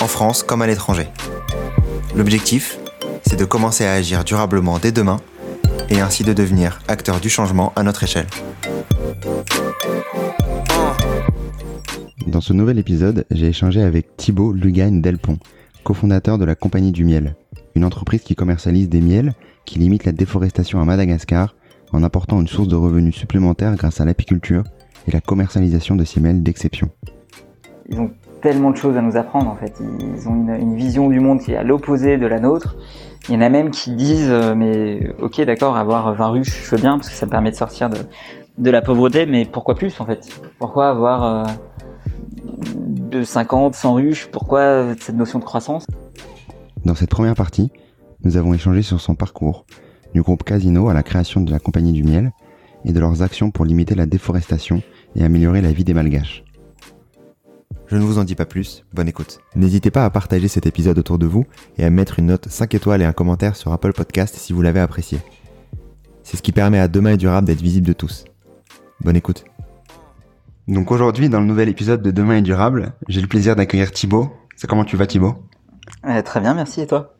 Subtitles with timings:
[0.00, 1.08] en France comme à l'étranger.
[2.14, 2.78] L'objectif,
[3.26, 5.18] c'est de commencer à agir durablement dès demain
[5.90, 8.26] et ainsi de devenir acteur du changement à notre échelle.
[12.26, 15.38] Dans ce nouvel épisode, j'ai échangé avec Thibaut Lugagne Delpont,
[15.84, 17.36] cofondateur de la Compagnie du Miel,
[17.74, 19.34] une entreprise qui commercialise des miels
[19.64, 21.54] qui limite la déforestation à Madagascar
[21.92, 24.64] en apportant une source de revenus supplémentaires grâce à l'apiculture
[25.06, 26.90] et la commercialisation de ces miels d'exception.
[27.88, 29.80] Ils ont tellement de choses à nous apprendre en fait.
[30.00, 32.76] Ils ont une, vision du monde qui est à l'opposé de la nôtre.
[33.28, 36.70] Il y en a même qui disent euh, mais ok d'accord avoir 20 ruches je
[36.70, 37.98] veux bien parce que ça me permet de sortir de,
[38.58, 40.28] de la pauvreté mais pourquoi plus en fait?
[40.58, 41.44] Pourquoi avoir euh,
[42.86, 44.28] de 50, 100 ruches?
[44.30, 45.86] Pourquoi cette notion de croissance?
[46.84, 47.70] Dans cette première partie,
[48.22, 49.66] nous avons échangé sur son parcours,
[50.14, 52.32] du groupe Casino à la création de la Compagnie du Miel
[52.84, 54.82] et de leurs actions pour limiter la déforestation
[55.16, 56.45] et améliorer la vie des Malgaches.
[57.86, 59.38] Je ne vous en dis pas plus, bonne écoute.
[59.54, 61.46] N'hésitez pas à partager cet épisode autour de vous
[61.78, 64.62] et à mettre une note 5 étoiles et un commentaire sur Apple Podcast si vous
[64.62, 65.20] l'avez apprécié.
[66.24, 68.24] C'est ce qui permet à Demain est durable d'être visible de tous.
[69.00, 69.44] Bonne écoute.
[70.66, 74.32] Donc aujourd'hui, dans le nouvel épisode de Demain est durable, j'ai le plaisir d'accueillir Thibaut.
[74.56, 75.36] C'est comment tu vas Thibaut?
[76.04, 77.14] Euh, Très bien, merci et toi?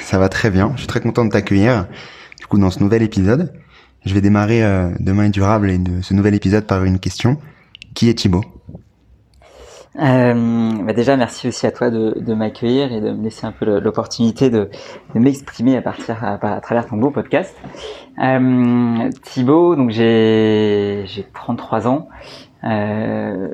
[0.00, 1.88] Ça va très bien, je suis très content de t'accueillir.
[2.38, 3.52] Du coup, dans ce nouvel épisode,
[4.06, 7.36] je vais démarrer euh, Demain est durable et de ce nouvel épisode par une question.
[7.92, 8.44] Qui est Thibaut?
[9.96, 13.52] Euh, bah déjà, merci aussi à toi de, de m'accueillir et de me laisser un
[13.52, 14.70] peu l'opportunité de,
[15.14, 17.56] de m'exprimer à partir à, travers ton beau podcast.
[18.22, 22.08] Euh, Thibaut, donc j'ai j'ai 33 ans.
[22.62, 23.48] Euh,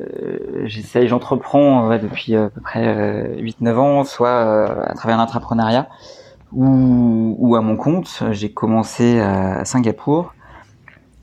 [0.64, 5.88] j'essaye, j'entreprends ouais, depuis à peu près euh, 8-9 ans, soit euh, à travers l'entrepreneuriat
[6.52, 8.22] ou, ou à mon compte.
[8.32, 10.34] J'ai commencé à Singapour.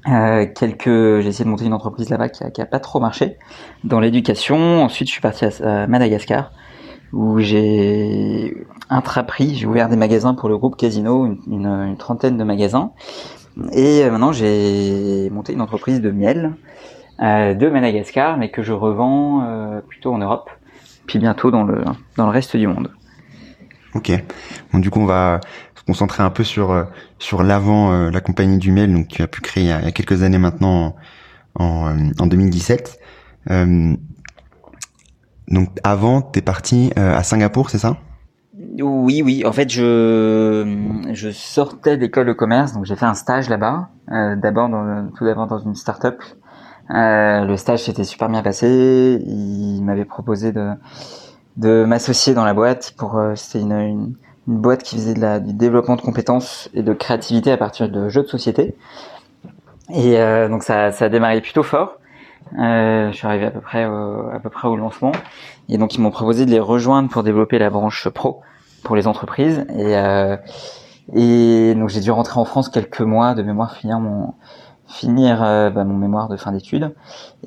[0.07, 3.37] Euh, quelques, j'ai essayé de monter une entreprise là-bas qui qui a pas trop marché
[3.83, 4.83] dans l'éducation.
[4.83, 6.51] Ensuite, je suis parti à, Madagascar
[7.13, 8.57] où j'ai
[8.89, 12.91] intrapris, j'ai ouvert des magasins pour le groupe Casino, une, une, trentaine de magasins.
[13.71, 16.53] Et euh, maintenant, j'ai monté une entreprise de miel
[17.21, 20.49] euh, de Madagascar, mais que je revends euh, plutôt en Europe,
[21.05, 21.83] puis bientôt dans le
[22.17, 22.91] dans le reste du monde.
[23.93, 24.11] Ok.
[24.71, 25.39] Bon, du coup, on va
[25.87, 26.83] concentrer un peu sur euh,
[27.19, 29.91] sur l'avant euh, la compagnie du mail, donc tu as pu créer il y a,
[29.91, 30.95] quelques années maintenant,
[31.55, 32.99] en en, euh, en 2017.
[33.49, 33.95] Euh,
[35.49, 37.97] donc avant, t'es parti à Singapour, c'est ça?
[38.81, 39.43] Oui, oui.
[39.45, 43.89] En fait, je je sortais d'école de commerce, donc j'ai fait un stage là-bas.
[44.07, 44.69] D'abord,
[45.17, 46.23] tout d'abord dans une start-up.
[46.89, 49.21] Le stage s'était super bien passé.
[49.27, 50.71] Il m'avait proposé de
[51.57, 54.15] de m'associer dans la boîte pour euh, une
[54.47, 57.89] une boîte qui faisait de la, du développement de compétences et de créativité à partir
[57.89, 58.75] de jeux de société.
[59.93, 61.97] Et euh, donc ça, ça a démarré plutôt fort.
[62.59, 65.13] Euh, je suis arrivé à peu près au, à peu près au lancement.
[65.69, 68.41] Et donc ils m'ont proposé de les rejoindre pour développer la branche pro
[68.83, 69.65] pour les entreprises.
[69.77, 70.35] Et, euh,
[71.13, 74.33] et donc j'ai dû rentrer en France quelques mois de mémoire finir mon
[74.87, 76.93] finir euh, bah, mon mémoire de fin d'études.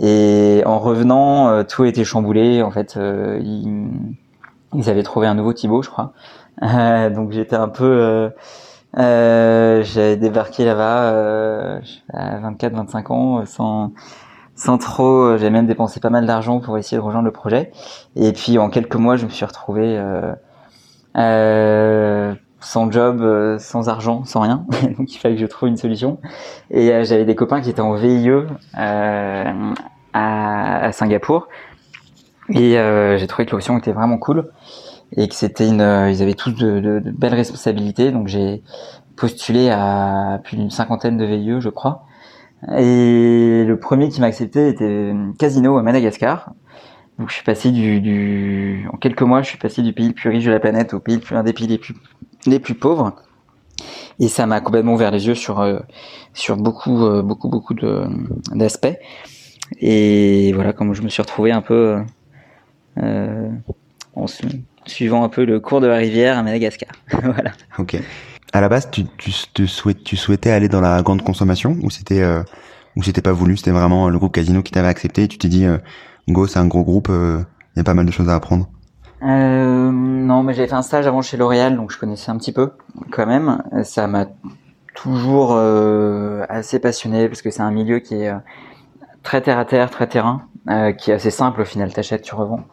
[0.01, 2.63] Et en revenant, euh, tout était chamboulé.
[2.63, 3.89] En fait, euh, ils,
[4.75, 6.13] ils avaient trouvé un nouveau Thibaut, je crois.
[6.63, 8.31] Euh, donc j'étais un peu euh,
[8.99, 11.81] euh, j'avais débarqué là-bas
[12.15, 13.93] à 24-25 ans euh, sans
[14.55, 17.73] sans trop j'ai même dépensé pas mal d'argent pour essayer de rejoindre le projet.
[18.17, 20.33] Et puis en quelques mois je me suis retrouvé euh,
[21.19, 24.65] euh, sans job sans argent sans rien.
[24.99, 26.19] Donc il fallait que je trouve une solution.
[26.71, 28.31] Et euh, j'avais des copains qui étaient en VIE
[28.73, 29.53] à,
[30.15, 31.49] à Singapour.
[32.49, 32.79] Et
[33.19, 34.49] j'ai trouvé que l'option était vraiment cool
[35.13, 38.11] et que c'était une euh, ils avaient tous de, de- de belles responsabilités.
[38.11, 38.63] Donc j'ai
[39.17, 42.05] postulé à plus d'une cinquantaine de VIE je crois.
[42.79, 46.53] Et le premier qui m'a accepté était Casino à Madagascar.
[47.19, 50.15] Donc je suis passé du, du en quelques mois je suis passé du pays le
[50.15, 51.95] plus riche de la planète au pays le plus un des pays les plus
[52.47, 53.15] les plus pauvres.
[54.19, 55.79] Et ça m'a complètement ouvert les yeux sur euh,
[56.35, 58.05] sur beaucoup euh, beaucoup beaucoup de
[58.55, 58.99] d'aspects.
[59.81, 61.99] Et voilà comme je me suis retrouvé un peu
[62.99, 63.51] euh,
[64.15, 64.27] en
[64.87, 66.91] suivant un peu le cours de la rivière à Madagascar
[67.23, 67.97] voilà Ok.
[68.53, 72.43] À la base, tu, souhaitais aller dans la grande consommation ou c'était euh,
[72.95, 75.49] ou c'était pas voulu C'était vraiment le groupe Casino qui t'avait accepté et tu t'es
[75.49, 75.79] dit euh,
[76.29, 77.45] go, c'est un gros groupe, il
[77.77, 78.69] y a pas mal de choses à apprendre.
[79.23, 82.53] euh, Non, mais j'avais fait un stage avant chez L'Oréal, donc je connaissais un petit
[82.53, 82.71] peu
[83.11, 83.63] quand même.
[83.83, 84.27] Ça m'a
[84.95, 88.39] toujours euh, assez passionné parce que c'est un milieu qui est euh,
[89.23, 91.93] très terre à terre, très terrain, euh, qui est assez simple au final.
[91.93, 92.65] T'achètes, tu revends.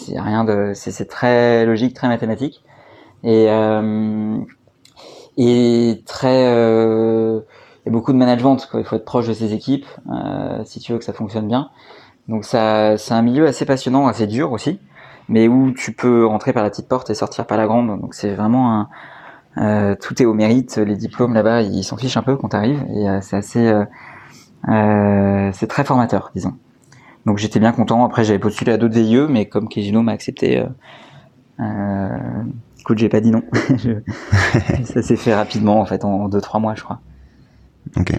[0.00, 2.62] C'est rien de, c'est très logique, très mathématique
[3.22, 3.46] et
[5.36, 6.42] et très
[7.82, 8.56] il y a beaucoup de management.
[8.74, 9.86] Il faut être proche de ses équipes
[10.64, 11.70] si tu veux que ça fonctionne bien.
[12.28, 14.78] Donc ça, c'est un milieu assez passionnant, assez dur aussi,
[15.28, 18.00] mais où tu peux rentrer par la petite porte et sortir par la grande.
[18.00, 18.88] Donc c'est vraiment un,
[19.58, 20.76] euh, tout est au mérite.
[20.76, 23.84] Les diplômes là-bas, ils s'en fichent un peu quand t'arrives et euh, c'est assez, euh,
[24.68, 26.54] euh, c'est très formateur, disons.
[27.26, 28.04] Donc j'étais bien content.
[28.04, 30.64] Après j'avais postulé à d'autres VIE, mais comme Kejino m'a accepté,
[31.60, 32.08] euh,
[32.78, 33.42] écoute, j'ai pas dit non.
[34.84, 37.00] ça s'est fait rapidement en fait, en 2-3 mois, je crois.
[37.96, 38.12] Ok.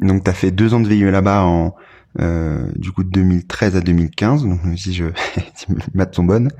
[0.00, 1.74] donc t'as fait deux ans de VIE là-bas en
[2.20, 5.06] euh, du coup de 2013 à 2015, donc si je
[5.54, 6.50] si mes maths sont bonnes.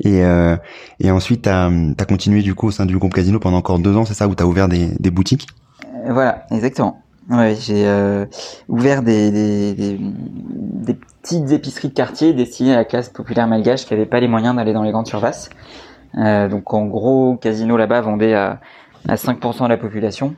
[0.00, 0.56] Et, euh,
[0.98, 1.70] et ensuite, tu as,
[2.08, 4.34] continué du coup au sein du groupe Casino pendant encore deux ans, c'est ça, où
[4.34, 5.46] tu as ouvert des, des boutiques?
[5.84, 7.03] Euh, Voilà, exactement.
[7.30, 8.26] Ouais, j'ai euh,
[8.68, 13.86] ouvert des, des, des, des, petites épiceries de quartier destinées à la classe populaire malgache
[13.86, 15.48] qui n'avait pas les moyens d'aller dans les grandes surfaces.
[16.18, 18.60] Euh, donc en gros, Casino là-bas vendait à,
[19.08, 20.34] à 5% de la population.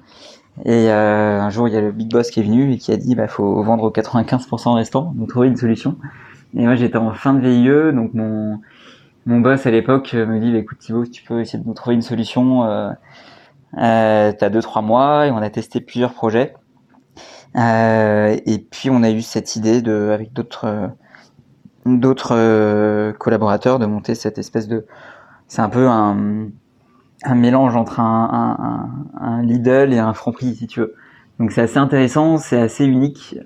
[0.65, 2.93] Et euh, un jour, il y a le big boss qui est venu et qui
[2.93, 5.97] a dit bah faut vendre aux 95% restants, donc trouver une solution.
[6.57, 8.61] Et moi, j'étais en fin de VIE, donc mon
[9.27, 11.97] mon boss à l'époque me dit bah, écoute Thibaut, tu peux essayer de nous trouver
[11.97, 12.65] une solution.
[12.65, 12.91] Euh,
[13.79, 16.55] euh, T'as deux trois mois et on a testé plusieurs projets.
[17.55, 20.91] Euh, et puis on a eu cette idée de avec d'autres
[21.87, 24.87] d'autres euh, collaborateurs de monter cette espèce de
[25.47, 26.51] c'est un peu un
[27.35, 30.95] mélange entre un, Lidl et un Franprix, si tu veux.
[31.39, 33.37] Donc c'est assez intéressant, c'est assez unique.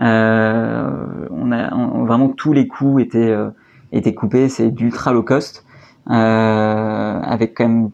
[0.00, 1.70] Euh, on a
[2.04, 3.50] vraiment tous les coûts étaient euh,
[3.92, 5.64] étaient coupés, c'est d'ultra low cost,
[6.10, 7.90] euh, avec quand même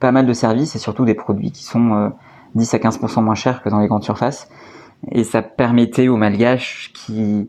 [0.00, 2.12] pas mal de services et surtout des produits qui sont
[2.54, 4.48] 10 euh, à 15% moins chers que dans les grandes surfaces.
[5.12, 7.48] Et ça permettait aux malgaches qui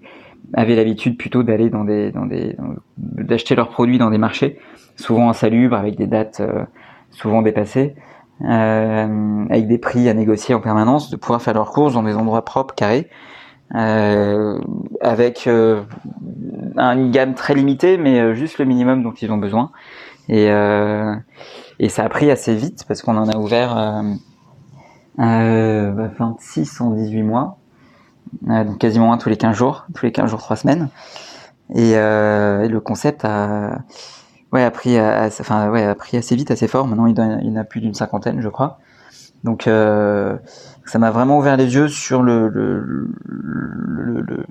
[0.54, 2.56] avaient l'habitude plutôt d'aller dans des dans des
[2.98, 4.60] d'acheter leurs produits dans des marchés
[4.98, 6.66] souvent insalubres avec des dates euh,
[7.12, 7.96] souvent dépassés,
[8.44, 12.16] euh, avec des prix à négocier en permanence, de pouvoir faire leurs courses dans des
[12.16, 13.10] endroits propres, carrés,
[13.76, 14.60] euh,
[15.02, 15.84] avec euh,
[16.78, 19.72] une gamme très limitée, mais euh, juste le minimum dont ils ont besoin.
[20.30, 20.48] Et,
[21.80, 24.04] et ça a pris assez vite parce qu'on en a ouvert
[25.18, 27.58] 26 en 18 mois,
[28.42, 30.90] donc quasiment un tous les 15 jours, tous les 15 jours, 3 semaines.
[31.74, 33.80] Et, et le concept a
[34.52, 36.88] ouais, a pris, enfin, ouais, a pris assez vite, assez fort.
[36.88, 38.80] Maintenant, il, il en a plus d'une cinquantaine, je crois.
[39.44, 40.38] Donc, euh,
[40.86, 42.80] ça m'a vraiment ouvert les yeux sur le, le,
[43.26, 44.46] le, le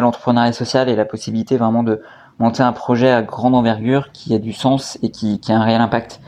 [0.00, 2.02] l'entrepreneuriat social et la possibilité vraiment de
[2.38, 5.64] monter un projet à grande envergure qui a du sens et qui, qui a un
[5.64, 6.20] réel impact,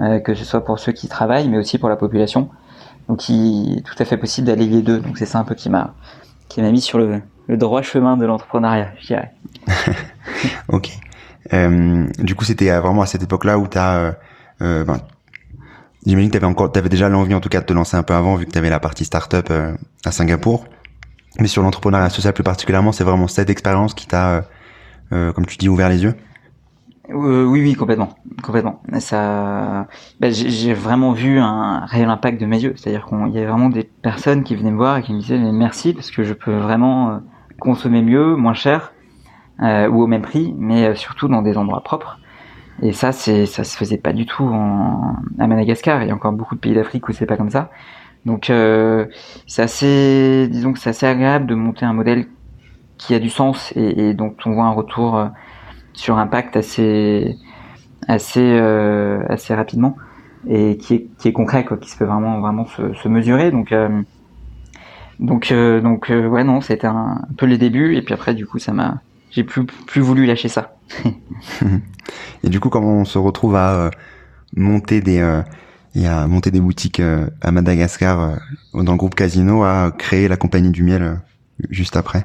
[0.00, 2.48] euh, que ce soit pour ceux qui travaillent, mais aussi pour la population.
[3.08, 5.00] Donc, il est tout à fait possible d'aller les deux.
[5.00, 5.94] Donc, c'est ça un peu qui m'a
[6.48, 9.32] qui m'a mis sur le, le droit chemin de l'entrepreneuriat, je dirais.
[10.68, 10.90] ok.
[11.52, 14.12] Euh, du coup, c'était vraiment à cette époque-là où t'as, euh,
[14.62, 14.98] euh, ben,
[16.06, 18.14] j'imagine que t'avais encore, t'avais déjà l'envie en tout cas de te lancer un peu
[18.14, 19.74] avant, vu que t'avais la partie start-up euh,
[20.04, 20.64] à Singapour.
[21.38, 24.44] Mais sur l'entrepreneuriat social plus particulièrement, c'est vraiment cette expérience qui t'a,
[25.12, 26.14] euh, comme tu dis, ouvert les yeux?
[27.10, 28.10] Oui, oui, complètement,
[28.42, 28.82] complètement.
[28.98, 29.86] Ça,
[30.20, 32.74] ben, j'ai vraiment vu un réel impact de mes yeux.
[32.76, 35.38] C'est-à-dire qu'il y avait vraiment des personnes qui venaient me voir et qui me disaient
[35.38, 37.20] merci parce que je peux vraiment
[37.60, 38.92] consommer mieux, moins cher
[39.62, 42.18] euh, ou au même prix, mais euh, surtout dans des endroits propres.
[42.82, 46.02] Et ça, c'est ça se faisait pas du tout en, à Madagascar.
[46.02, 47.70] Il y a encore beaucoup de pays d'Afrique où c'est pas comme ça.
[48.26, 49.06] Donc euh,
[49.46, 52.26] c'est assez, disons que c'est assez agréable de monter un modèle
[52.98, 55.30] qui a du sens et, et dont on voit un retour
[55.98, 57.36] euh, sur impact assez
[58.06, 59.96] assez euh, assez rapidement
[60.48, 63.50] et qui est qui est concret quoi, qui se peut vraiment vraiment se, se mesurer.
[63.50, 64.02] Donc euh,
[65.20, 68.58] donc donc ouais non, c'était un, un peu les débuts et puis après du coup
[68.58, 69.00] ça m'a
[69.30, 70.76] j'ai plus plus voulu lâcher ça.
[72.44, 73.90] et du coup, comment on se retrouve à euh,
[74.56, 75.42] monter des euh,
[75.94, 78.38] et à monter des boutiques euh, à Madagascar
[78.74, 81.20] dans le groupe Casino, à créer la compagnie du miel
[81.70, 82.24] juste après?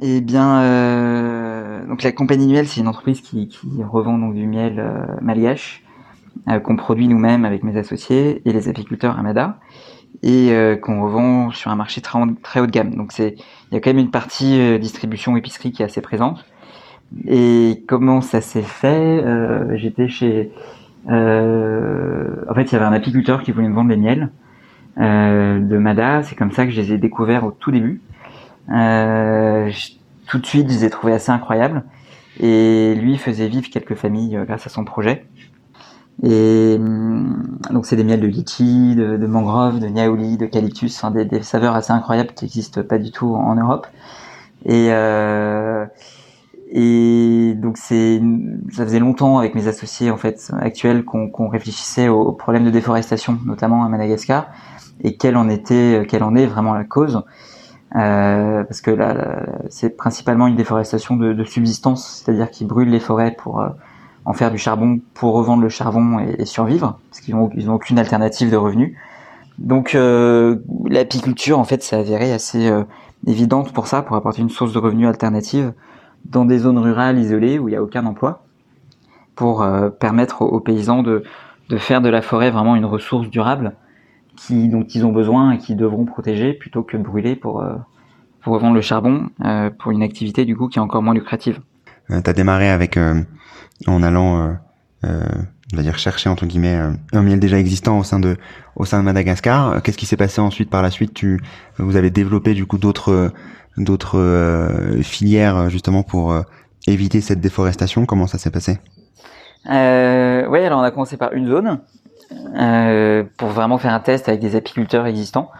[0.00, 3.48] Eh bien, donc la compagnie du miel, c'est une entreprise qui,
[3.80, 4.82] revend donc du miel
[5.20, 5.82] malgache
[6.62, 9.58] qu'on produit nous-mêmes avec mes associés et les apiculteurs à Mada
[10.22, 12.94] et euh, qu'on revend sur un marché très, très haut de gamme.
[12.94, 13.36] Donc c'est
[13.70, 16.44] il y a quand même une partie euh, distribution épicerie qui est assez présente.
[17.26, 19.22] Et comment ça s'est fait?
[19.24, 20.50] Euh, J'étais chez
[21.06, 24.30] en fait il y avait un apiculteur qui voulait me vendre les miels
[24.98, 26.22] de Mada.
[26.22, 28.02] C'est comme ça que je les ai découverts au tout début.
[28.68, 31.84] Tout de suite, je les ai trouvés assez incroyables.
[32.40, 35.26] Et lui faisait vivre quelques familles grâce à son projet.
[36.22, 41.12] Et hum, donc c'est des miels de litchi, de, de mangrove, de niaouli, d'eucalyptus, enfin
[41.12, 43.86] des, des, saveurs assez incroyables qui n'existent pas du tout en Europe.
[44.64, 45.86] Et euh,
[46.70, 48.20] et donc c'est
[48.72, 53.38] ça faisait longtemps avec mes associés en fait actuels qu'on réfléchissait aux, problèmes de déforestation,
[53.46, 54.48] notamment à Madagascar,
[55.02, 57.22] et quelle en était, quelle en est vraiment la cause.
[57.96, 63.00] Euh, parce que là, c'est principalement une déforestation de, de subsistance, c'est-à-dire qu'ils brûlent les
[63.00, 63.68] forêts pour euh,
[64.28, 67.74] en faire du charbon pour revendre le charbon et, survivre, parce qu'ils n'ont ils ont
[67.74, 68.94] aucune alternative de revenus.
[69.58, 72.84] Donc euh, l'apiculture, en fait, s'est avérée assez euh,
[73.26, 75.72] évidente pour ça, pour apporter une source de revenus alternative
[76.26, 78.42] dans des zones rurales isolées où il n'y a aucun emploi,
[79.34, 81.24] pour euh, permettre aux, paysans de,
[81.70, 83.76] de, faire de la forêt vraiment une ressource durable
[84.38, 87.74] qui, dont ils ont besoin et qu'ils devront protéger plutôt que brûler pour, euh,
[88.42, 89.28] pour revendre le charbon
[89.78, 91.60] pour une activité du coup qui est encore moins lucrative.
[92.08, 92.96] tu as démarré avec
[93.86, 94.52] en allant, euh,
[95.04, 95.24] euh,
[95.72, 98.36] on va dire chercher entre guillemets euh, un miel déjà existant au sein de
[98.76, 99.82] au sein de Madagascar.
[99.82, 101.14] Qu'est-ce qui s'est passé ensuite par la suite?
[101.14, 101.40] Tu
[101.78, 103.32] vous avez développé du coup d'autres
[103.76, 106.34] d'autres filières justement pour
[106.86, 108.06] éviter cette déforestation.
[108.06, 108.78] Comment ça s'est passé?
[109.70, 111.80] Euh, Oui, alors on a commencé par une zone
[112.32, 115.50] euh, pour vraiment faire un test avec des apiculteurs existants.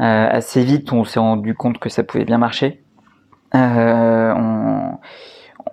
[0.00, 2.82] Euh, assez vite, on s'est rendu compte que ça pouvait bien marcher.
[3.54, 4.98] On...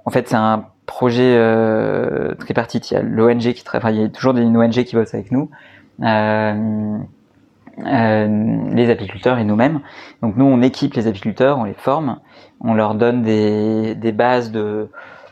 [0.05, 2.89] En fait, c'est un projet euh, tripartite.
[2.89, 5.51] Il y a l'ONG qui travaille, toujours des ONG qui bossent avec nous,
[6.01, 6.98] euh,
[7.86, 9.81] euh, les apiculteurs et nous-mêmes.
[10.24, 12.19] Donc nous, on équipe les apiculteurs, on les forme,
[12.59, 14.89] on leur donne des bases de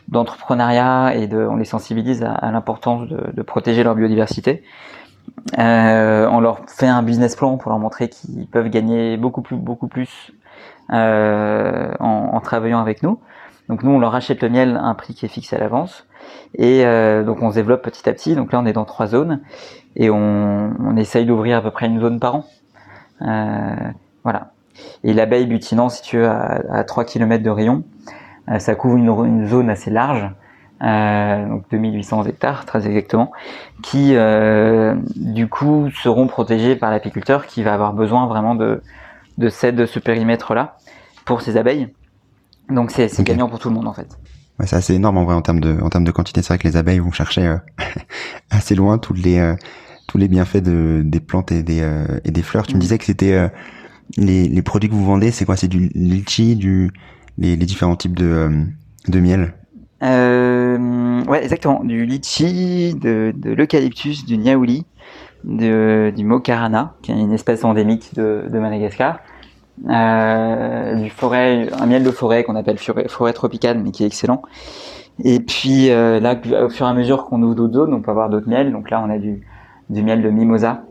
[0.08, 4.62] d'entrepreneuriat et de, on les sensibilise à, l'importance de, de, protéger leur biodiversité.
[5.58, 9.56] Euh, on leur fait un business plan pour leur montrer qu'ils peuvent gagner beaucoup plus,
[9.56, 10.32] beaucoup plus
[10.92, 13.20] euh, en, en, travaillant avec nous.
[13.68, 16.06] Donc nous, on leur achète le miel à un prix qui est fixé à l'avance.
[16.54, 18.34] Et euh, donc on se développe petit à petit.
[18.34, 19.40] Donc là, on est dans trois zones
[19.96, 22.44] et on, on essaye d'ouvrir à peu près une zone par an.
[23.22, 23.74] Euh,
[24.24, 24.52] voilà.
[25.04, 27.82] Et l'abeille butinant, si tu à, à 3 km de rayon,
[28.58, 30.30] ça couvre une, une, zone assez large,
[30.82, 33.32] euh, donc 2800 hectares très exactement,
[33.82, 38.82] qui euh, du coup seront protégés par l'apiculteur qui va avoir besoin vraiment de,
[39.38, 40.76] de, cette, de ce périmètre-là
[41.24, 41.88] pour ses abeilles.
[42.70, 43.24] Donc c'est okay.
[43.24, 44.18] gagnant pour tout le monde en fait.
[44.58, 46.42] Ouais, c'est assez énorme en vrai en termes de en termes de quantité.
[46.42, 47.56] C'est vrai que les abeilles vont chercher euh,
[48.50, 49.54] assez loin tous les euh,
[50.08, 52.66] tous les bienfaits de, des plantes et des euh, et des fleurs.
[52.66, 52.80] Tu me mm.
[52.80, 53.48] disais que c'était euh,
[54.16, 55.56] les, les produits que vous vendez, c'est quoi?
[55.56, 56.90] C'est du litchi, du
[57.38, 58.50] les, différents types de
[59.08, 59.54] de miel.
[60.02, 61.82] ouais, exactement.
[61.82, 64.84] Du litchi, de, l'eucalyptus, du niaouli,
[65.44, 69.20] de, du mokarana, qui est une espèce endémique de, de Madagascar
[69.88, 74.42] euh, du forêt, un miel de forêt qu'on appelle forêt, tropicale, mais qui est excellent.
[75.24, 78.10] Et puis euh, là, au fur et à mesure qu'on ouvre d'autres zones, on peut
[78.10, 78.72] avoir d'autres miels.
[78.72, 79.42] Donc là, on a du,
[79.90, 80.84] du miel de mimosa,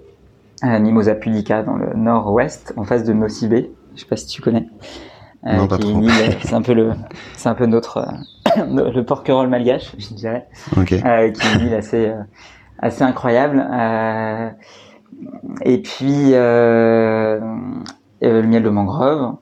[0.64, 3.72] euh, mimosa pudica dans le nord-ouest, en face de Nocibé.
[3.96, 4.68] Je sais pas si tu connais.
[5.46, 6.02] Euh, non, pas trop.
[6.42, 6.92] C'est un peu le,
[7.36, 7.98] c'est un peu notre
[8.58, 11.02] euh, le porquerolles malgache, je dirais, okay.
[11.06, 12.12] euh, qui est une île assez
[12.80, 13.66] assez incroyable.
[15.64, 17.40] et puis euh,
[18.22, 19.36] le miel de mangrove.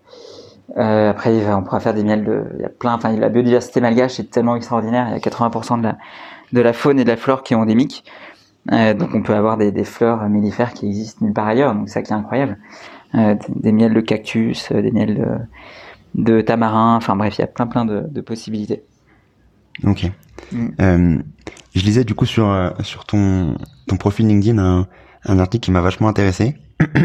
[0.77, 3.79] Euh, après, on pourra faire des miels de, il y a plein, enfin, la biodiversité
[3.79, 5.07] malgache est tellement extraordinaire.
[5.09, 5.97] Il y a 80% de la,
[6.51, 8.03] de la faune et de la flore qui est endémique.
[8.71, 11.73] Euh, donc, on peut avoir des, des, fleurs mellifères qui existent nulle part ailleurs.
[11.75, 12.57] Donc, ça qui est incroyable.
[13.13, 15.27] Euh, des miels de cactus, euh, des miels de,
[16.15, 16.95] de tamarin.
[16.95, 18.83] Enfin, bref, il y a plein, plein de, de possibilités.
[19.83, 20.11] Ok.
[20.51, 20.67] Mm.
[20.81, 21.17] Euh,
[21.75, 23.55] je lisais du coup sur sur ton
[23.87, 24.87] ton profil LinkedIn un,
[25.25, 26.55] un article qui m'a vachement intéressé.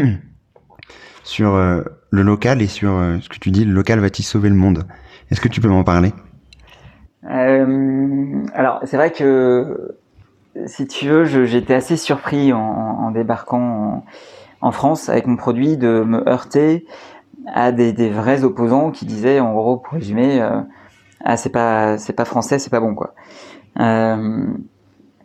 [1.23, 4.49] sur euh, le local et sur euh, ce que tu dis, le local va-t-il sauver
[4.49, 4.85] le monde?
[5.29, 6.13] Est-ce que tu peux m'en parler?
[7.29, 9.95] Euh, Alors, c'est vrai que
[10.65, 14.03] si tu veux, j'étais assez surpris en, en débarquant
[14.61, 16.85] en, en, France avec mon produit de me heurter
[17.47, 20.61] à des, des, vrais opposants qui disaient, en gros, pour résumer, euh,
[21.23, 23.13] ah c'est pas c'est pas français, c'est pas bon quoi.
[23.79, 24.47] Euh,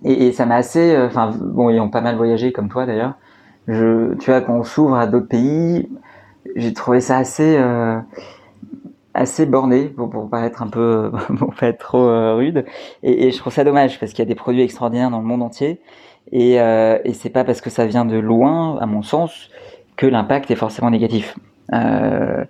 [0.05, 3.15] et, et, ça m'a assez, enfin bon, ils ont pas mal voyagé comme toi d'ailleurs.
[3.69, 5.89] Je, tu vois, quand on s'ouvre à d'autres pays,
[6.55, 7.99] j'ai trouvé ça assez euh,
[9.15, 12.65] assez borné pour, pour paraître un peu pour pas être trop euh, rude
[13.03, 15.27] et, et, je trouve ça dommage parce qu'il y a des produits extraordinaires dans le
[15.27, 15.81] monde entier
[16.33, 19.51] et, euh, et c'est pas parce que ça vient de loin à mon sens
[19.97, 21.37] que l'impact est forcément négatif
[21.73, 22.45] euh,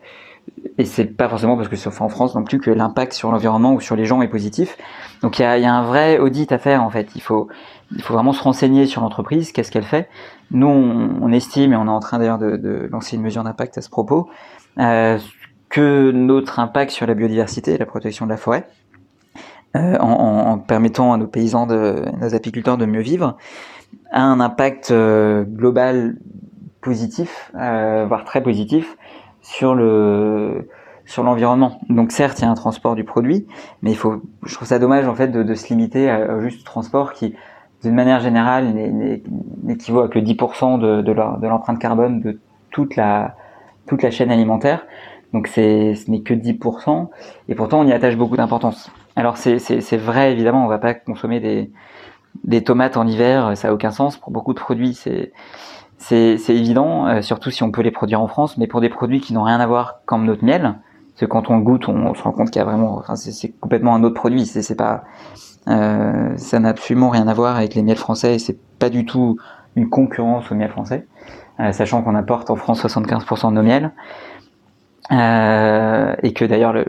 [0.79, 3.31] et c'est pas forcément parce que c'est fait en France non plus que l'impact sur
[3.31, 4.77] l'environnement ou sur les gens est positif
[5.23, 7.49] donc il y a, y a un vrai audit à faire en fait il faut
[7.95, 10.09] il faut vraiment se renseigner sur l'entreprise, qu'est-ce qu'elle fait.
[10.51, 13.79] Nous, on, estime, et on est en train d'ailleurs de, de, lancer une mesure d'impact
[13.79, 14.29] à ce propos,
[14.79, 15.19] euh,
[15.69, 18.69] que notre impact sur la biodiversité la protection de la forêt
[19.75, 23.37] en, en, permettant à nos paysans, de, nos apiculteurs de mieux vivre,
[24.11, 26.17] a un impact global
[26.81, 28.97] positif, voire très positif,
[29.47, 30.69] sur le
[31.05, 31.79] sur l'environnement.
[31.89, 33.47] Donc certes, il y a un transport du produit,
[33.81, 36.67] mais il faut, je trouve ça dommage en fait de, de se limiter à, juste
[36.67, 37.37] transport qui,
[37.85, 38.75] d'une manière générale,
[39.63, 43.37] n'équivaut à que 10% de, de l'empreinte carbone de toute la
[43.87, 44.85] toute la chaîne alimentaire.
[45.33, 47.09] Donc c'est ce n'est que 10%,
[47.49, 48.91] et pourtant on y attache beaucoup d'importance.
[49.15, 51.71] Alors c'est vrai évidemment, on va pas consommer des
[52.43, 54.95] des tomates en hiver, ça a aucun sens pour beaucoup de produits.
[54.95, 55.33] C'est
[55.99, 59.21] c'est évident, euh, surtout si on peut les produire en France, mais pour des produits
[59.21, 60.77] qui n'ont rien à voir comme notre miel,
[61.17, 63.49] parce que quand on goûte, on, se rend compte qu'il y a vraiment, enfin, c'est
[63.59, 64.45] complètement un autre produit.
[64.45, 65.05] C'est pas,
[65.67, 68.39] euh, ça n'a absolument rien à voir avec les miels français.
[68.39, 69.39] C'est pas du tout
[69.77, 71.07] une concurrence aux miels français,
[71.61, 73.93] euh, sachant qu'on importe en France 75% de nos miels.
[75.13, 76.85] Euh, et que d'ailleurs le,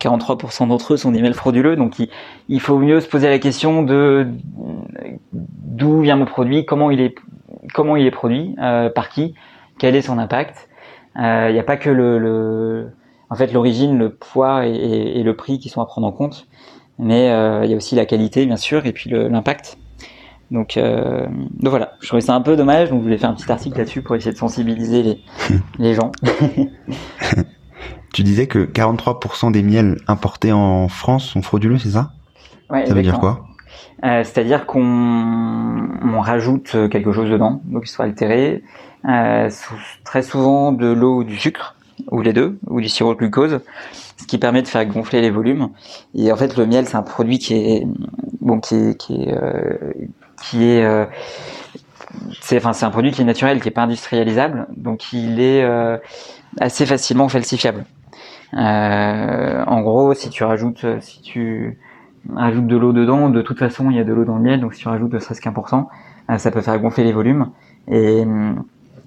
[0.00, 2.08] 43% d'entre eux sont des miels frauduleux, donc il,
[2.48, 4.26] il, faut mieux se poser la question de
[5.32, 7.14] d'où vient mon produit, comment il est
[7.72, 9.34] comment il est produit, euh, par qui,
[9.78, 10.68] quel est son impact.
[11.16, 12.90] Il n'y a pas que le, le
[13.30, 16.46] en fait l'origine, le poids et, le prix qui sont à prendre en compte,
[16.98, 19.78] mais euh, il y a aussi la qualité bien sûr et puis l'impact.
[20.50, 21.26] Donc, euh,
[21.58, 23.78] donc voilà, je trouvais ça un peu dommage, donc je voulais faire un petit article
[23.78, 25.20] là-dessus pour essayer de sensibiliser les,
[25.78, 26.12] les gens.
[28.12, 32.12] tu disais que 43% des miels importés en France sont frauduleux, c'est ça?
[32.70, 33.46] Ouais, Ça veut dire quoi?
[34.04, 38.62] Euh, C'est-à-dire qu'on on rajoute quelque chose dedans, donc il soit altéré,
[39.08, 39.50] euh,
[40.04, 41.76] très souvent de l'eau ou du sucre,
[42.10, 43.60] ou les deux, ou du sirop de glucose,
[44.16, 45.70] ce qui permet de faire gonfler les volumes.
[46.14, 47.86] Et en fait, le miel, c'est un produit qui est
[48.40, 49.92] bon, qui est qui est euh,
[50.42, 51.06] qui est euh,
[52.40, 55.62] c'est enfin c'est un produit qui est naturel, qui est pas industrialisable, donc il est
[55.62, 55.98] euh,
[56.60, 57.84] assez facilement falsifiable.
[58.52, 61.78] en gros, si tu rajoutes si tu
[62.32, 64.60] rajoutes de l'eau dedans, de toute façon, il y a de l'eau dans le miel,
[64.60, 65.86] donc si tu rajoutes de 13 1%,
[66.38, 67.50] ça peut faire gonfler les volumes.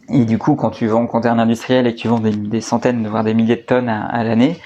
[0.09, 2.61] Et du coup, quand tu vends, quand es un industriel et que tu vends des,
[2.61, 4.57] centaines, voire des milliers de tonnes à, l'année,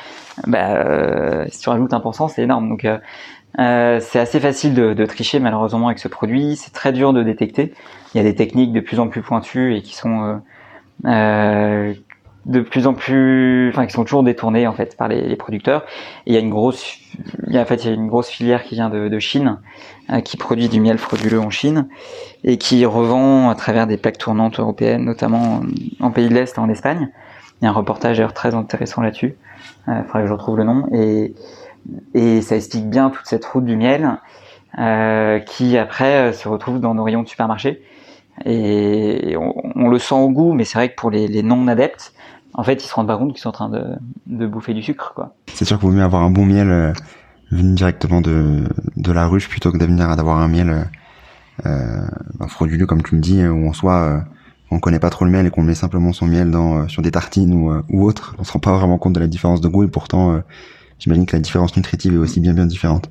[0.45, 2.69] bah, euh, si tu rajoutes 1%, c'est énorme.
[2.69, 2.99] Donc, euh,
[3.60, 6.56] euh, c'est assez facile de, de, tricher malheureusement avec ce produit.
[6.56, 7.73] C'est très dur de détecter.
[8.13, 10.36] Il y a des techniques de plus en plus pointues et qui sont euh,
[11.06, 11.93] euh
[12.45, 15.86] de plus en plus, enfin, qui sont toujours détournées en fait par les, producteurs.
[16.25, 16.97] Il y a une grosse,
[17.47, 19.19] il y a en fait il y a une grosse filière qui vient de, de
[19.19, 19.60] Chine,
[20.12, 21.88] euh, qui produit du miel frauduleux en Chine
[22.43, 25.62] et qui revend à travers des plaques tournantes européennes, notamment
[25.99, 27.10] en pays de l'Est et en Espagne.
[27.62, 29.36] Il y a un reportage d'ailleurs très intéressant là-dessus.
[29.88, 31.34] Il euh, faudrait que je retrouve le nom et
[32.13, 34.19] et ça explique bien toute cette route du miel
[34.77, 37.82] euh, qui après se retrouve dans nos rayons de supermarché.
[38.46, 42.13] Et on, on le sent au goût, mais c'est vrai que pour les, les non-adeptes,
[42.54, 43.96] en fait, ils se rendent pas compte qu'ils sont en train de,
[44.28, 45.36] de bouffer du sucre, quoi.
[45.54, 46.94] C'est sûr qu'il vaut mieux avoir un bon miel euh,
[47.52, 48.67] venu directement de,
[48.98, 50.84] de la ruche plutôt que d'avenir d'avoir un miel euh,
[51.65, 52.08] euh
[52.39, 54.20] ben, frauduleux, comme tu me dis, où en soit euh,
[54.70, 57.12] on connaît pas trop le miel et qu'on met simplement son miel dans sur des
[57.12, 58.36] tartines ou, ou autre.
[58.39, 60.41] On se rend pas vraiment compte de la différence de goût et pourtant,
[60.98, 63.10] j'imagine que la différence nutritive est aussi bien bien différente.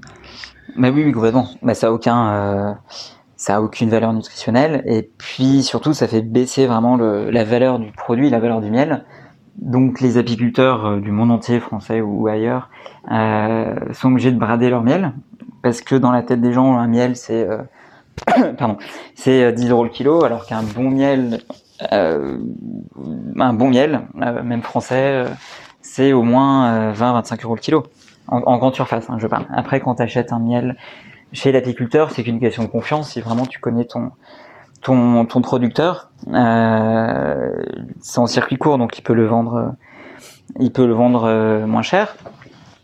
[0.79, 1.51] Bah oui, oui complètement.
[1.63, 2.79] Bah ça a aucun
[3.41, 7.79] ça a aucune valeur nutritionnelle et puis surtout ça fait baisser vraiment le, la valeur
[7.79, 9.03] du produit, la valeur du miel
[9.57, 12.69] donc les apiculteurs euh, du monde entier, français ou ailleurs,
[13.11, 15.13] euh, sont obligés de brader leur miel
[15.63, 17.63] parce que dans la tête des gens, un miel c'est euh,
[18.59, 18.77] pardon,
[19.15, 21.41] c'est 10 euros le kilo, alors qu'un bon miel,
[21.93, 22.37] euh,
[23.39, 25.25] un bon miel, même français,
[25.81, 27.85] c'est au moins 20-25 euros le kilo
[28.29, 29.09] en, en grande surface.
[29.09, 29.47] Hein, je parle.
[29.55, 30.77] Après, quand tu achètes un miel
[31.33, 33.13] chez l'apiculteur, c'est qu'une question de confiance.
[33.13, 34.11] Si vraiment tu connais ton
[34.83, 37.63] ton, ton producteur, euh,
[38.01, 39.75] c'est en circuit court, donc il peut le vendre,
[40.59, 42.17] il peut le vendre euh, moins cher.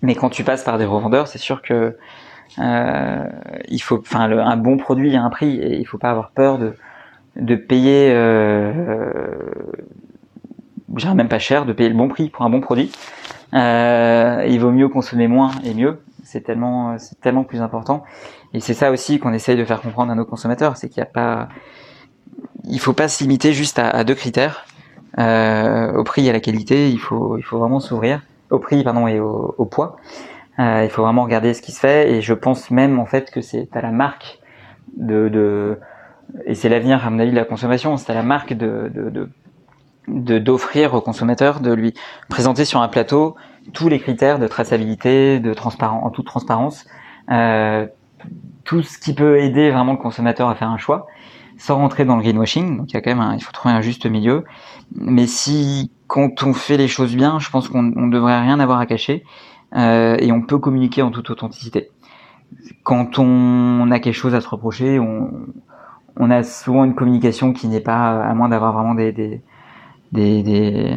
[0.03, 1.97] Mais quand tu passes par des revendeurs, c'est sûr que
[2.59, 3.27] euh,
[3.69, 6.59] il faut, enfin, un bon produit a un prix et il faut pas avoir peur
[6.59, 6.75] de
[7.37, 9.75] de payer, euh, euh
[11.15, 12.91] même pas cher, de payer le bon prix pour un bon produit.
[13.55, 16.01] Euh, il vaut mieux consommer moins et mieux.
[16.25, 18.05] C'est tellement, c'est tellement plus important.
[18.53, 21.09] Et c'est ça aussi qu'on essaye de faire comprendre à nos consommateurs, c'est qu'il n'y
[21.09, 21.49] a pas,
[22.65, 24.67] il faut pas se limiter juste à, deux critères.
[25.19, 28.23] Euh, au prix et à la qualité, il faut, il faut vraiment s'ouvrir.
[28.51, 29.97] Au prix, pardon, et au, poids.
[30.59, 32.13] Euh, il faut vraiment regarder ce qui se fait.
[32.13, 34.41] Et je pense même en fait que c'est à la marque
[34.97, 35.79] de, de
[36.45, 37.97] et c'est l'avenir à mon avis de la consommation.
[37.97, 39.29] C'est à la marque de, de, de
[40.09, 41.95] d'offrir au consommateur, de lui
[42.29, 43.37] présenter sur un plateau
[43.73, 46.87] tous les critères de traçabilité, de transparence, en toute transparence,
[47.31, 47.87] euh,
[48.65, 51.07] tout ce qui peut aider vraiment le consommateur à faire un choix
[51.59, 52.77] sans rentrer dans le greenwashing.
[52.77, 54.45] Donc il y a quand même, il faut trouver un juste milieu.
[54.95, 58.79] Mais si quand on fait les choses bien, je pense qu'on ne devrait rien avoir
[58.79, 59.25] à cacher
[59.75, 61.91] euh, et on peut communiquer en toute authenticité.
[62.85, 65.31] quand on a quelque chose à se reprocher, on,
[66.17, 69.43] on a souvent une communication qui n'est pas, à moins d'avoir vraiment des, des,
[70.13, 70.95] des, des,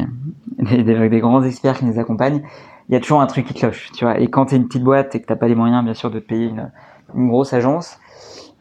[0.58, 2.42] des, des grands experts qui nous accompagnent,
[2.88, 4.18] il y a toujours un truc qui cloche, tu vois.
[4.18, 6.10] Et quand tu es une petite boîte et que t'as pas les moyens, bien sûr,
[6.10, 6.70] de te payer une,
[7.14, 7.98] une grosse agence,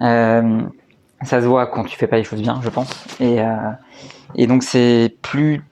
[0.02, 0.62] euh,
[1.24, 2.90] ça se voit quand tu fais pas les choses bien, je pense.
[3.20, 3.56] Et, euh,
[4.36, 5.64] et donc c'est plus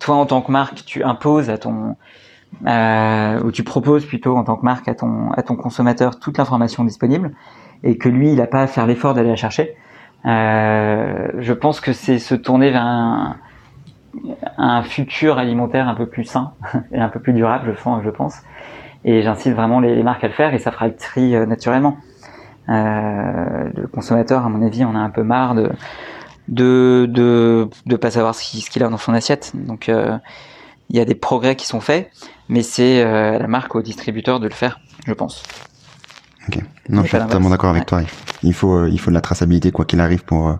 [0.00, 1.96] toi en tant que marque, tu imposes à ton
[2.66, 6.38] euh, ou tu proposes plutôt en tant que marque à ton à ton consommateur toute
[6.38, 7.32] l'information disponible
[7.82, 9.76] et que lui il a pas à faire l'effort d'aller la chercher.
[10.24, 13.36] Euh, je pense que c'est se tourner vers un,
[14.56, 16.52] un, futur alimentaire un peu plus sain
[16.92, 18.36] et un peu plus durable, je, je pense.
[19.04, 21.46] Et j'incite vraiment les, les, marques à le faire et ça fera le tri euh,
[21.46, 21.98] naturellement.
[22.68, 25.70] Euh, le consommateur, à mon avis, on a un peu marre de
[26.48, 29.52] de de, de pas savoir ce qu'il a dans son assiette.
[29.54, 30.16] Donc euh,
[30.90, 32.10] il y a des progrès qui sont faits,
[32.48, 35.42] mais c'est euh, la marque au distributeur de le faire, je pense.
[36.48, 36.58] Ok.
[36.88, 38.02] Non, je suis totalement d'accord avec toi.
[38.42, 40.58] Il faut, il faut de la traçabilité quoi qu'il arrive pour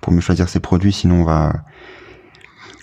[0.00, 1.52] pour mieux choisir ses produits, sinon on va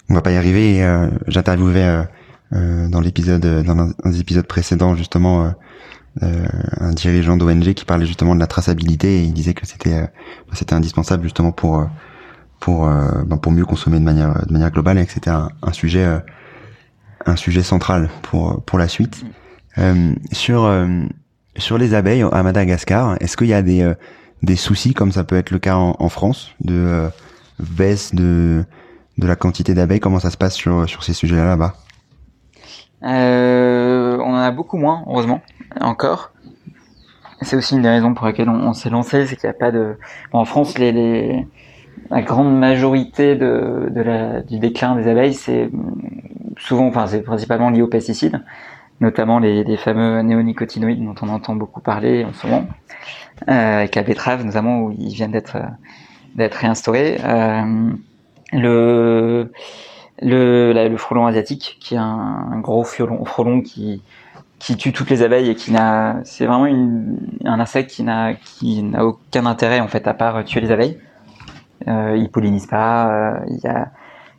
[0.09, 0.83] on va pas y arriver.
[0.83, 2.05] Euh, J'interviewais
[2.53, 5.53] euh, dans l'épisode, dans un, épisode précédent justement
[6.21, 10.07] un dirigeant d'ONG qui parlait justement de la traçabilité et il disait que c'était
[10.51, 11.89] c'était indispensable justement pour
[12.59, 16.05] pour ben, pour mieux consommer de manière de manière globale et que c'était un, sujet
[17.25, 19.25] un sujet central pour pour la suite.
[20.31, 20.67] sur
[21.57, 23.93] sur les abeilles à Madagascar, est-ce qu'il y a des, euh,
[24.41, 27.09] des soucis, comme ça peut être le cas en, en France, de euh,
[27.59, 28.65] baisse de,
[29.17, 31.73] de la quantité d'abeilles Comment ça se passe sur, sur ces sujets-là là-bas?
[33.03, 35.41] Euh, On en a beaucoup moins, heureusement,
[35.79, 36.31] encore.
[37.41, 39.59] C'est aussi une des raisons pour lesquelles on, on s'est lancé, c'est qu'il n'y a
[39.59, 39.97] pas de...
[40.31, 41.45] Bon, en France, les, les,
[42.09, 45.69] la grande majorité de, de la, du déclin des abeilles, c'est
[46.57, 48.41] souvent, enfin, c'est principalement lié aux pesticides
[49.01, 52.65] notamment les, les, fameux néonicotinoïdes dont on entend beaucoup parler en ce moment,
[53.49, 55.57] euh, avec la betterave notamment où ils viennent d'être
[56.35, 57.19] d'être réinstaurés.
[57.23, 57.91] Euh,
[58.53, 59.51] le
[60.21, 64.01] le, le frelon asiatique qui est un, gros frelon, frelon qui
[64.59, 68.33] qui tue toutes les abeilles et qui n'a c'est vraiment une, un insecte qui n'a
[68.35, 70.97] qui n'a aucun intérêt en fait à part tuer les abeilles.
[71.87, 73.91] Euh, il pollinise pas, euh, il a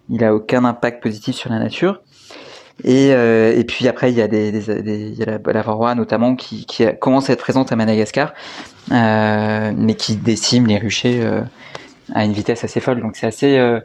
[0.08, 2.00] il a aucun impact positif sur la nature.
[2.82, 5.52] Et, euh, et puis après, il y a, des, des, des il y a la,
[5.52, 8.34] la varroa notamment qui, qui commence à être présente à Madagascar,
[8.90, 11.42] euh, mais qui décime les ruchers euh,
[12.12, 13.00] à une vitesse assez folle.
[13.00, 13.80] Donc c'est assez, euh,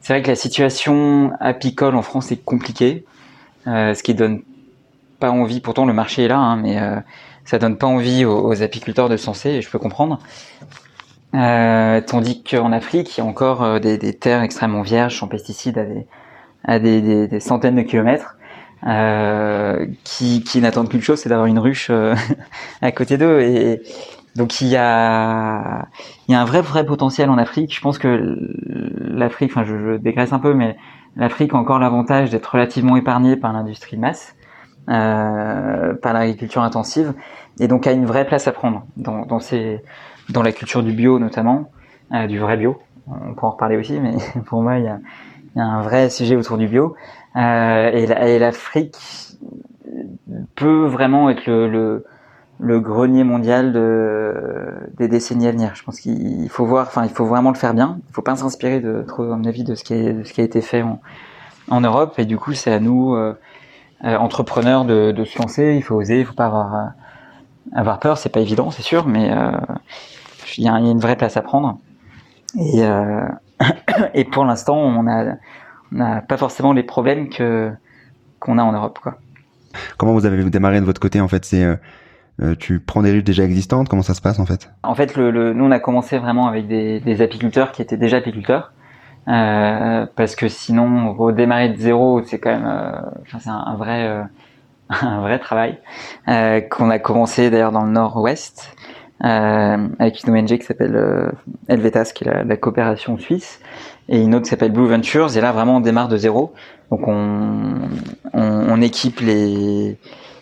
[0.00, 3.04] c'est vrai que la situation apicole en France est compliquée,
[3.66, 4.42] euh, ce qui donne
[5.20, 5.60] pas envie.
[5.60, 6.78] Pourtant, le marché est là, hein, mais
[7.44, 10.18] ça donne pas envie aux, apiculteurs de se et je peux comprendre.
[11.32, 15.84] tandis qu'en Afrique, il y a encore des, des terres extrêmement vierges, sans pesticides, à
[15.84, 16.06] des
[16.64, 18.36] à des, des, des centaines de kilomètres,
[18.86, 22.14] euh, qui, qui n'attendent qu'une chose, c'est d'avoir une ruche euh,
[22.82, 23.40] à côté d'eux.
[23.40, 23.82] Et
[24.36, 25.86] donc il y a,
[26.28, 27.74] il y a un vrai vrai potentiel en Afrique.
[27.74, 28.36] Je pense que
[29.00, 30.76] l'Afrique, enfin je, je, dégraisse un peu, mais
[31.16, 34.34] l'Afrique a encore l'avantage d'être relativement épargnée par l'industrie de masse,
[34.88, 37.14] euh, par l'agriculture intensive,
[37.60, 39.82] et donc a une vraie place à prendre dans, dans, ces,
[40.30, 41.70] dans la culture du bio notamment,
[42.12, 42.78] euh, du vrai bio.
[43.06, 44.14] On peut en reparler aussi, mais
[44.46, 44.98] pour moi il y a
[45.54, 46.96] il y a un vrai sujet autour du bio.
[47.36, 48.96] Euh, et l'Afrique
[50.54, 52.04] peut vraiment être le, le,
[52.64, 54.34] le, grenier mondial de,
[54.96, 55.72] des décennies à venir.
[55.74, 57.98] Je pense qu'il faut voir, enfin, il faut vraiment le faire bien.
[58.08, 60.82] Il faut pas s'inspirer de trop, à mon avis, de ce qui, a été fait
[61.68, 62.14] en, Europe.
[62.18, 63.34] Et du coup, c'est à nous, euh,
[64.04, 65.74] euh, entrepreneurs, de, se lancer.
[65.76, 66.86] Il faut oser, il faut pas avoir, euh,
[67.74, 68.18] avoir peur.
[68.18, 69.30] C'est pas évident, c'est sûr, mais
[70.56, 71.78] il y, a, une vraie place à prendre.
[74.14, 77.72] Et, pour l'instant, on n'a pas forcément les problèmes que
[78.40, 79.16] qu'on a en Europe, quoi.
[79.96, 81.44] Comment vous avez démarré de votre côté en fait?
[82.42, 84.70] Euh, tu prends des ruches déjà existantes Comment ça se passe en fait?
[84.82, 87.96] En fait, le, le, nous on a commencé vraiment avec des, des apiculteurs qui étaient
[87.96, 88.72] déjà apiculteurs.
[89.26, 93.00] Euh, parce que sinon redémarrer de zéro c'est quand même euh,
[93.38, 94.22] c'est un, un, vrai euh,
[94.90, 95.78] un vrai travail
[96.28, 98.76] euh, qu'on a commencé d'ailleurs dans le nord-ouest
[99.24, 101.32] euh, avec une ONG qui s'appelle
[101.68, 103.60] Helvetas qui est la, la, coopération suisse
[104.10, 105.34] et une autre qui s'appelle Blue Ventures.
[105.38, 106.52] Et là vraiment on démarre de zéro.
[106.90, 107.88] Donc on,
[108.34, 109.96] on, on équipe les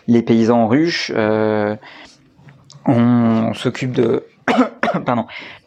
[0.07, 1.11] les paysans en ruche
[2.85, 4.25] on, on s'occupe de
[5.05, 5.25] pardon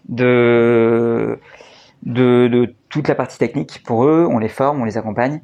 [0.09, 1.39] de
[2.03, 5.41] de, de, toute la partie technique pour eux, on les forme, on les accompagne.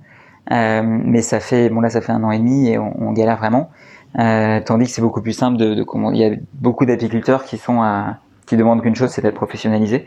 [0.52, 3.12] Euh, mais ça fait, bon là ça fait un an et demi et on, on
[3.12, 3.70] galère vraiment.
[4.18, 7.44] Euh, tandis que c'est beaucoup plus simple de, de comment il y a beaucoup d'apiculteurs
[7.44, 10.06] qui sont à, qui demandent qu'une chose, c'est d'être professionnalisé.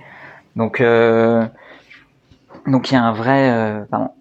[0.56, 1.46] Donc euh,
[2.68, 4.12] donc il y a un vrai, euh, pardon,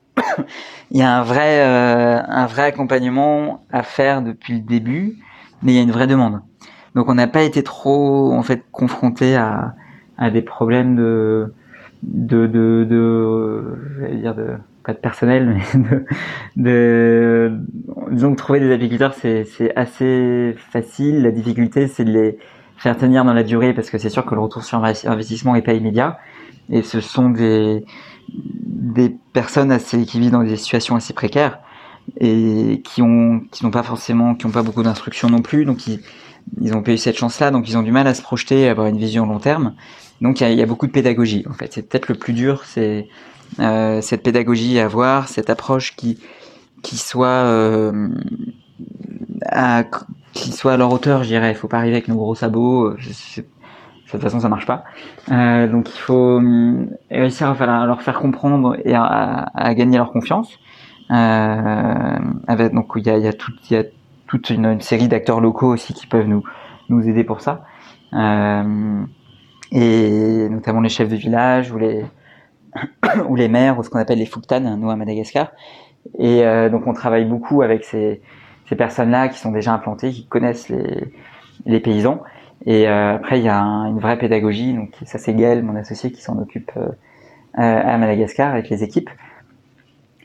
[0.91, 5.17] il y a un vrai euh, un vrai accompagnement à faire depuis le début,
[5.63, 6.41] mais il y a une vraie demande.
[6.95, 9.75] Donc on n'a pas été trop en fait confronté à,
[10.17, 11.53] à des problèmes de
[12.03, 14.51] de de, de, dire de
[14.85, 16.05] pas de personnel mais de,
[16.57, 17.59] de
[18.11, 21.23] disons que trouver des apiculteurs c'est c'est assez facile.
[21.23, 22.39] La difficulté c'est de les
[22.77, 25.63] faire tenir dans la durée parce que c'est sûr que le retour sur investissement est
[25.63, 26.19] pas immédiat
[26.71, 27.85] et ce sont des
[28.85, 31.59] des personnes assez qui vivent dans des situations assez précaires
[32.19, 35.65] et qui ont qui n'ont pas forcément qui ont pas beaucoup d'instructions non plus.
[35.65, 36.01] Donc ils
[36.61, 38.69] ils ont pas eu cette chance là donc ils ont du mal à se projeter
[38.69, 39.75] à avoir une vision long terme.
[40.21, 41.73] Donc il y a, beaucoup de pédagogie en fait.
[41.73, 43.09] C'est peut-être le plus dur c'est
[43.59, 46.19] euh, cette pédagogie à avoir cette approche qui
[46.83, 48.11] qui soit euh,
[49.47, 49.85] à,
[50.35, 51.53] qui soit à leur hauteur je dirais.
[51.53, 53.45] Il faut pas arriver avec nos gros sabots de
[54.15, 54.85] toute façon ça marche pas
[55.31, 60.59] euh, donc il faut hum, réussir à, leur faire comprendre et à, gagner leur confiance
[61.11, 63.27] euh, donc il y
[63.77, 63.85] a,
[64.27, 66.43] toute une, série d'acteurs locaux aussi qui peuvent nous,
[66.89, 67.65] nous aider pour ça.
[68.15, 69.03] Euh,
[69.71, 72.05] et notamment les chefs de village ou les,
[73.29, 75.53] ou les maires ou ce qu'on appelle les Fouktanes, nous à Madagascar.
[76.19, 78.21] Et euh, donc on travaille beaucoup avec ces,
[78.77, 80.73] personnes-là qui sont déjà implantées, qui connaissent
[81.65, 82.23] les paysans.
[82.67, 85.77] Et euh, après il y a un, une vraie pédagogie, donc ça c'est Gaël, mon
[85.77, 86.89] associé, qui s'en occupe euh,
[87.55, 89.11] à Madagascar avec les équipes.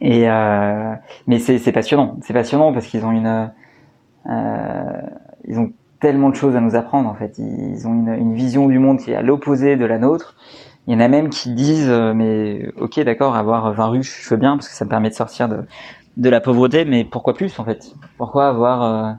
[0.02, 0.94] Et euh,
[1.28, 3.52] mais c'est passionnant, c'est passionnant parce qu'ils ont une,
[4.30, 5.02] euh,
[5.48, 7.38] ils ont tellement de choses à nous apprendre en fait.
[7.38, 10.36] Ils ont une, vision du monde qui est à l'opposé de la nôtre.
[10.88, 14.30] Il y en a même qui disent euh, mais ok d'accord avoir 20 ruches je
[14.30, 15.63] veux bien parce que ça me permet de sortir de
[16.18, 17.94] de la pauvreté mais pourquoi plus en fait?
[18.18, 19.12] Pourquoi avoir euh,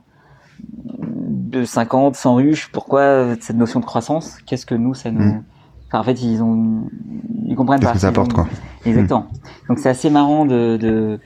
[1.51, 4.37] de 50, 100 ruches Pourquoi cette notion de croissance?
[4.45, 5.43] Qu'est-ce que nous ça nous mmh
[5.93, 6.89] en fait, ils ont,
[7.45, 7.91] ils comprennent pas.
[7.91, 8.47] Que ça apporte quoi?
[8.85, 9.25] Exactement.
[9.67, 11.19] Donc c'est assez marrant de, de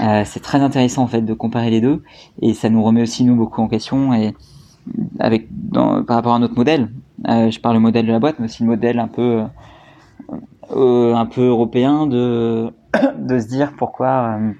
[0.00, 2.02] euh, c'est très intéressant en fait de comparer les deux.
[2.42, 4.12] Et ça nous remet aussi nous beaucoup en question.
[4.12, 4.34] Et
[5.18, 6.90] avec dans, par rapport à notre modèle.
[7.28, 9.44] Euh, je parle le modèle de la boîte, mais aussi le modèle un peu
[10.74, 12.72] euh, un peu européen de
[13.18, 14.52] de se dire pourquoi euh,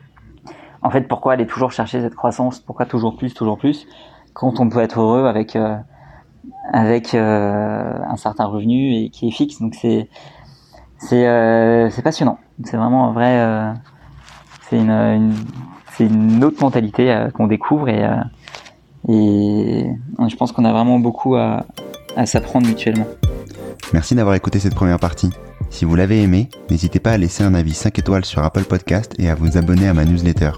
[0.83, 3.87] en fait pourquoi aller toujours chercher cette croissance, pourquoi toujours plus, toujours plus?
[4.33, 5.77] Quand on peut être heureux avec euh,
[6.73, 9.61] avec euh, un certain revenu et qui est fixe.
[9.61, 10.09] Donc c'est
[10.99, 12.39] c'est euh, passionnant.
[12.65, 13.75] C'est vraiment un vrai
[14.69, 15.35] c'est une,
[15.93, 18.07] c'est une autre mentalité qu'on découvre et
[19.09, 19.91] et
[20.29, 21.65] je pense qu'on a vraiment beaucoup à,
[22.17, 23.07] à s'apprendre mutuellement.
[23.93, 25.31] Merci d'avoir écouté cette première partie.
[25.71, 29.15] Si vous l'avez aimé, n'hésitez pas à laisser un avis 5 étoiles sur Apple Podcast
[29.19, 30.53] et à vous abonner à ma newsletter.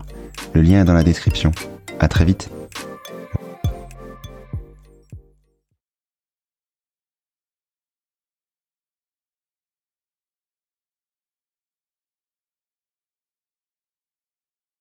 [0.54, 1.52] Le lien est dans la description.
[2.00, 2.50] À très vite.